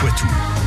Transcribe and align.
Poitou. 0.00 0.59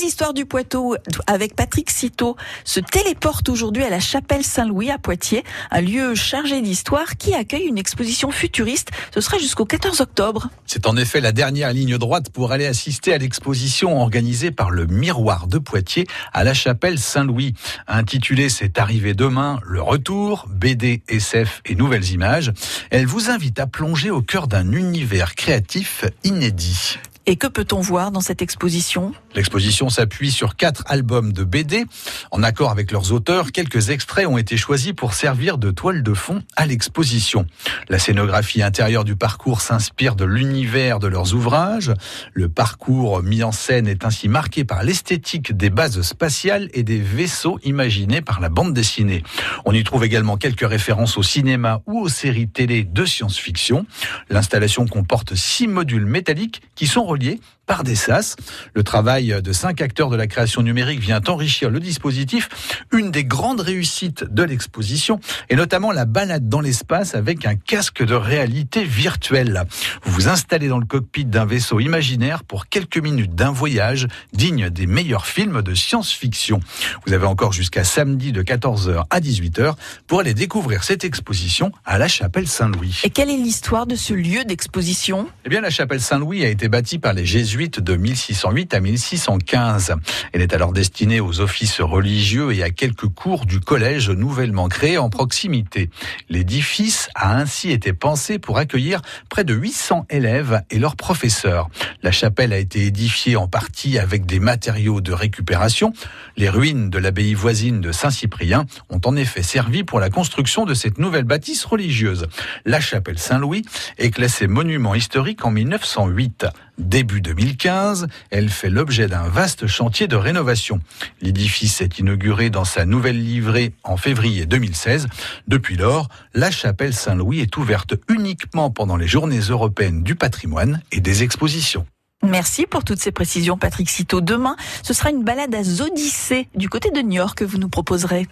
Les 0.00 0.06
histoires 0.06 0.32
du 0.32 0.46
Poitou 0.46 0.94
avec 1.26 1.54
Patrick 1.54 1.90
Citeau 1.90 2.36
se 2.64 2.80
téléportent 2.80 3.50
aujourd'hui 3.50 3.82
à 3.82 3.90
la 3.90 4.00
chapelle 4.00 4.44
Saint-Louis 4.44 4.90
à 4.90 4.96
Poitiers, 4.96 5.44
un 5.70 5.82
lieu 5.82 6.14
chargé 6.14 6.62
d'histoire 6.62 7.16
qui 7.18 7.34
accueille 7.34 7.66
une 7.66 7.76
exposition 7.76 8.30
futuriste. 8.30 8.90
Ce 9.14 9.20
sera 9.20 9.36
jusqu'au 9.36 9.66
14 9.66 10.00
octobre. 10.00 10.48
C'est 10.64 10.86
en 10.86 10.96
effet 10.96 11.20
la 11.20 11.32
dernière 11.32 11.72
ligne 11.72 11.98
droite 11.98 12.30
pour 12.30 12.52
aller 12.52 12.66
assister 12.66 13.12
à 13.12 13.18
l'exposition 13.18 14.00
organisée 14.00 14.50
par 14.50 14.70
le 14.70 14.86
Miroir 14.86 15.48
de 15.48 15.58
Poitiers 15.58 16.06
à 16.32 16.44
la 16.44 16.54
chapelle 16.54 16.98
Saint-Louis. 16.98 17.52
Intitulée 17.86 18.48
C'est 18.48 18.78
arrivé 18.78 19.12
demain, 19.12 19.60
le 19.64 19.82
retour, 19.82 20.46
BD, 20.48 21.02
SF 21.08 21.60
et 21.66 21.74
nouvelles 21.74 22.10
images. 22.10 22.52
Elle 22.90 23.06
vous 23.06 23.28
invite 23.28 23.60
à 23.60 23.66
plonger 23.66 24.10
au 24.10 24.22
cœur 24.22 24.48
d'un 24.48 24.72
univers 24.72 25.34
créatif 25.34 26.06
inédit. 26.24 26.98
Et 27.30 27.36
que 27.36 27.46
peut-on 27.46 27.80
voir 27.80 28.10
dans 28.10 28.20
cette 28.20 28.42
exposition? 28.42 29.12
L'exposition 29.36 29.88
s'appuie 29.88 30.32
sur 30.32 30.56
quatre 30.56 30.82
albums 30.88 31.32
de 31.32 31.44
BD. 31.44 31.84
En 32.32 32.42
accord 32.42 32.72
avec 32.72 32.90
leurs 32.90 33.12
auteurs, 33.12 33.52
quelques 33.52 33.90
extraits 33.90 34.26
ont 34.26 34.36
été 34.36 34.56
choisis 34.56 34.92
pour 34.94 35.14
servir 35.14 35.56
de 35.56 35.70
toile 35.70 36.02
de 36.02 36.12
fond 36.12 36.42
à 36.56 36.66
l'exposition. 36.66 37.46
La 37.88 38.00
scénographie 38.00 38.64
intérieure 38.64 39.04
du 39.04 39.14
parcours 39.14 39.60
s'inspire 39.60 40.16
de 40.16 40.24
l'univers 40.24 40.98
de 40.98 41.06
leurs 41.06 41.32
ouvrages. 41.32 41.94
Le 42.32 42.48
parcours 42.48 43.22
mis 43.22 43.44
en 43.44 43.52
scène 43.52 43.86
est 43.86 44.04
ainsi 44.04 44.28
marqué 44.28 44.64
par 44.64 44.82
l'esthétique 44.82 45.56
des 45.56 45.70
bases 45.70 46.02
spatiales 46.02 46.68
et 46.74 46.82
des 46.82 46.98
vaisseaux 46.98 47.60
imaginés 47.62 48.22
par 48.22 48.40
la 48.40 48.48
bande 48.48 48.74
dessinée. 48.74 49.22
On 49.64 49.72
y 49.72 49.84
trouve 49.84 50.02
également 50.02 50.36
quelques 50.36 50.68
références 50.68 51.16
au 51.16 51.22
cinéma 51.22 51.80
ou 51.86 52.00
aux 52.00 52.08
séries 52.08 52.48
télé 52.48 52.82
de 52.82 53.04
science-fiction. 53.04 53.86
L'installation 54.30 54.84
comporte 54.88 55.36
six 55.36 55.68
modules 55.68 56.06
métalliques 56.06 56.62
qui 56.74 56.88
sont 56.88 57.04
reliés 57.04 57.19
Montpellier 57.20 57.40
par 57.70 57.84
des 57.84 57.94
sas. 57.94 58.34
Le 58.74 58.82
travail 58.82 59.32
de 59.44 59.52
cinq 59.52 59.80
acteurs 59.80 60.10
de 60.10 60.16
la 60.16 60.26
création 60.26 60.60
numérique 60.60 60.98
vient 60.98 61.20
enrichir 61.28 61.70
le 61.70 61.78
dispositif. 61.78 62.48
Une 62.90 63.12
des 63.12 63.22
grandes 63.22 63.60
réussites 63.60 64.24
de 64.24 64.42
l'exposition 64.42 65.20
est 65.50 65.54
notamment 65.54 65.92
la 65.92 66.04
balade 66.04 66.48
dans 66.48 66.60
l'espace 66.60 67.14
avec 67.14 67.46
un 67.46 67.54
casque 67.54 68.04
de 68.04 68.16
réalité 68.16 68.82
virtuelle. 68.82 69.62
Vous 70.02 70.10
vous 70.10 70.28
installez 70.28 70.66
dans 70.66 70.80
le 70.80 70.84
cockpit 70.84 71.24
d'un 71.24 71.44
vaisseau 71.44 71.78
imaginaire 71.78 72.42
pour 72.42 72.66
quelques 72.66 72.98
minutes 72.98 73.36
d'un 73.36 73.52
voyage 73.52 74.08
digne 74.32 74.68
des 74.68 74.88
meilleurs 74.88 75.26
films 75.26 75.62
de 75.62 75.72
science-fiction. 75.72 76.58
Vous 77.06 77.12
avez 77.12 77.26
encore 77.26 77.52
jusqu'à 77.52 77.84
samedi 77.84 78.32
de 78.32 78.42
14h 78.42 79.04
à 79.10 79.20
18h 79.20 79.74
pour 80.08 80.18
aller 80.18 80.34
découvrir 80.34 80.82
cette 80.82 81.04
exposition 81.04 81.70
à 81.84 81.98
la 81.98 82.08
chapelle 82.08 82.48
Saint-Louis. 82.48 83.00
Et 83.04 83.10
quelle 83.10 83.30
est 83.30 83.36
l'histoire 83.36 83.86
de 83.86 83.94
ce 83.94 84.12
lieu 84.12 84.42
d'exposition? 84.44 85.28
Eh 85.44 85.48
bien, 85.48 85.60
la 85.60 85.70
chapelle 85.70 86.00
Saint-Louis 86.00 86.44
a 86.44 86.48
été 86.48 86.66
bâtie 86.66 86.98
par 86.98 87.12
les 87.12 87.24
jésuites 87.24 87.59
de 87.68 87.96
1608 87.96 88.72
à 88.72 88.80
1615. 88.80 89.94
Elle 90.32 90.40
est 90.40 90.54
alors 90.54 90.72
destinée 90.72 91.20
aux 91.20 91.40
offices 91.40 91.80
religieux 91.80 92.54
et 92.54 92.62
à 92.62 92.70
quelques 92.70 93.08
cours 93.08 93.44
du 93.44 93.60
collège 93.60 94.08
nouvellement 94.08 94.68
créé 94.68 94.96
en 94.96 95.10
proximité. 95.10 95.90
L'édifice 96.30 97.10
a 97.14 97.36
ainsi 97.36 97.70
été 97.70 97.92
pensé 97.92 98.38
pour 98.38 98.56
accueillir 98.56 99.02
près 99.28 99.44
de 99.44 99.52
800 99.52 100.06
élèves 100.08 100.62
et 100.70 100.78
leurs 100.78 100.96
professeurs. 100.96 101.68
La 102.02 102.12
chapelle 102.12 102.54
a 102.54 102.58
été 102.58 102.86
édifiée 102.86 103.36
en 103.36 103.46
partie 103.46 103.98
avec 103.98 104.24
des 104.24 104.40
matériaux 104.40 105.02
de 105.02 105.12
récupération. 105.12 105.92
Les 106.38 106.48
ruines 106.48 106.88
de 106.88 106.98
l'abbaye 106.98 107.34
voisine 107.34 107.82
de 107.82 107.92
Saint-Cyprien 107.92 108.64
ont 108.88 109.00
en 109.04 109.16
effet 109.16 109.42
servi 109.42 109.84
pour 109.84 110.00
la 110.00 110.08
construction 110.08 110.64
de 110.64 110.72
cette 110.72 110.98
nouvelle 110.98 111.24
bâtisse 111.24 111.64
religieuse. 111.64 112.26
La 112.64 112.80
chapelle 112.80 113.18
Saint-Louis 113.18 113.66
est 113.98 114.10
classée 114.10 114.46
monument 114.46 114.94
historique 114.94 115.44
en 115.44 115.50
1908. 115.50 116.46
Début 116.80 117.20
2015, 117.20 118.06
elle 118.30 118.48
fait 118.48 118.70
l'objet 118.70 119.06
d'un 119.06 119.28
vaste 119.28 119.66
chantier 119.66 120.08
de 120.08 120.16
rénovation. 120.16 120.80
L'édifice 121.20 121.82
est 121.82 121.98
inauguré 121.98 122.48
dans 122.48 122.64
sa 122.64 122.86
nouvelle 122.86 123.22
livrée 123.22 123.74
en 123.84 123.98
février 123.98 124.46
2016. 124.46 125.06
Depuis 125.46 125.76
lors, 125.76 126.08
la 126.34 126.50
chapelle 126.50 126.94
Saint-Louis 126.94 127.40
est 127.40 127.56
ouverte 127.58 127.94
uniquement 128.08 128.70
pendant 128.70 128.96
les 128.96 129.06
journées 129.06 129.40
européennes 129.40 130.02
du 130.02 130.14
patrimoine 130.14 130.80
et 130.90 131.00
des 131.00 131.22
expositions. 131.22 131.86
Merci 132.22 132.66
pour 132.66 132.82
toutes 132.82 133.00
ces 133.00 133.12
précisions, 133.12 133.58
Patrick 133.58 133.88
Citeau. 133.90 134.20
Demain, 134.20 134.56
ce 134.82 134.94
sera 134.94 135.10
une 135.10 135.22
balade 135.22 135.54
à 135.54 135.62
Zodissée, 135.62 136.48
du 136.54 136.68
côté 136.68 136.90
de 136.90 137.00
New 137.00 137.16
York, 137.16 137.38
que 137.38 137.44
vous 137.44 137.58
nous 137.58 137.68
proposerez. 137.68 138.26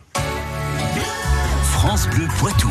France 1.63 2.09
Bleu 2.09 2.27
Poitou. 2.39 2.71